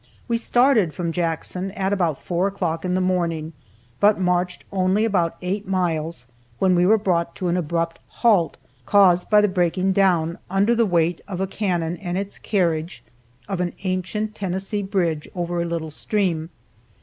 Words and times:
We 0.27 0.35
started 0.37 0.95
from 0.95 1.11
Jackson 1.11 1.69
at 1.73 1.93
about 1.93 2.19
four 2.19 2.47
o'clock 2.47 2.83
in 2.83 2.95
the 2.95 3.01
morning, 3.01 3.53
but 3.99 4.19
marched 4.19 4.63
only 4.71 5.05
about 5.05 5.35
eight 5.43 5.67
miles 5.67 6.25
when 6.57 6.73
we 6.73 6.87
were 6.87 6.97
brought 6.97 7.35
to 7.35 7.49
an 7.49 7.55
abrupt 7.55 7.99
halt, 8.23 8.57
caused 8.87 9.29
by 9.29 9.41
the 9.41 9.47
breaking 9.47 9.93
down, 9.93 10.39
under 10.49 10.73
the 10.73 10.87
weight 10.87 11.21
of 11.27 11.39
a 11.39 11.45
cannon 11.45 11.97
and 11.97 12.17
its 12.17 12.39
carriage, 12.39 13.03
of 13.47 13.61
an 13.61 13.73
ancient 13.83 14.33
Tennessee 14.33 14.81
bridge 14.81 15.29
over 15.35 15.61
a 15.61 15.65
little 15.65 15.91
stream. 15.91 16.49